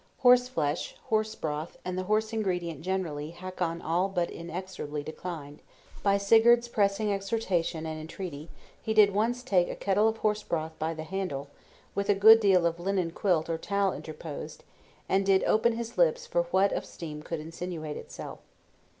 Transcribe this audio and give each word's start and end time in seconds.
Horse 0.17 0.47
flesh, 0.47 0.95
horse 1.09 1.35
broth, 1.35 1.77
and 1.85 1.95
the 1.95 2.05
horse 2.05 2.33
ingredient 2.33 2.81
generally, 2.81 3.29
Hakon 3.29 3.83
all 3.83 4.09
but 4.09 4.31
inexorably 4.31 5.03
declined. 5.03 5.59
By 6.01 6.17
Sigurd's 6.17 6.67
pressing 6.67 7.13
exhortation 7.13 7.85
and 7.85 8.01
entreaty, 8.01 8.49
he 8.81 8.95
did 8.95 9.13
once 9.13 9.43
take 9.43 9.69
a 9.69 9.75
kettle 9.75 10.07
of 10.07 10.17
horsebroth 10.21 10.71
by 10.79 10.95
the 10.95 11.03
handle, 11.03 11.49
with 11.93 12.09
a 12.09 12.15
good 12.15 12.39
deal 12.39 12.65
of 12.65 12.79
linen 12.79 13.11
quilt 13.11 13.47
or 13.47 13.59
towel 13.59 13.93
interposed, 13.93 14.63
and 15.07 15.23
did 15.23 15.43
open 15.43 15.73
his 15.73 15.99
lips 15.99 16.25
for 16.25 16.45
what 16.45 16.73
of 16.73 16.83
steam 16.83 17.21
could 17.21 17.39
insinuate 17.39 17.95
itself. 17.95 18.39